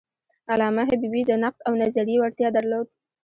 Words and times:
علامه 0.51 0.83
حبیبي 0.91 1.21
د 1.25 1.31
نقد 1.43 1.59
او 1.67 1.73
نظریې 1.81 2.17
وړتیا 2.19 2.49
درلوده. 2.55 2.91